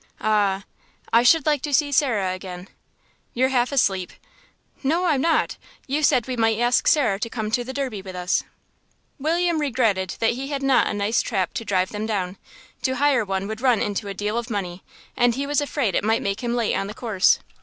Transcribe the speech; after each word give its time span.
"Ah.... 0.21 0.63
I 1.13 1.21
should 1.21 1.45
like 1.45 1.61
to 1.61 1.71
see 1.75 1.91
Sarah 1.91 2.33
again." 2.33 2.69
"You're 3.35 3.49
half 3.49 3.71
asleep." 3.71 4.11
"No, 4.81 5.05
I'm 5.05 5.21
not; 5.21 5.57
you 5.85 6.01
said 6.01 6.27
we 6.27 6.35
might 6.35 6.57
ask 6.57 6.87
Sarah 6.87 7.19
to 7.19 7.29
come 7.29 7.51
to 7.51 7.63
the 7.63 7.71
Derby 7.71 8.01
with 8.01 8.15
us." 8.15 8.41
William 9.19 9.61
regretted 9.61 10.15
that 10.19 10.31
he 10.31 10.47
had 10.47 10.63
not 10.63 10.87
a 10.87 10.93
nice 10.95 11.21
trap 11.21 11.53
to 11.53 11.63
drive 11.65 11.91
them 11.91 12.07
down. 12.07 12.37
To 12.81 12.95
hire 12.95 13.23
one 13.23 13.47
would 13.47 13.61
run 13.61 13.79
into 13.79 14.07
a 14.07 14.15
deal 14.15 14.39
of 14.39 14.49
money, 14.49 14.83
and 15.15 15.35
he 15.35 15.45
was 15.45 15.61
afraid 15.61 15.93
it 15.93 16.03
might 16.03 16.23
make 16.23 16.41
him 16.43 16.55
late 16.55 16.73
on 16.73 16.87
the 16.87 16.95
course. 16.95 17.37